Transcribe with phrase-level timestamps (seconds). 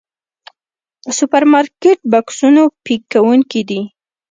[1.17, 3.81] سوپرمارکېټ بکسونو پيک کوونکي دي.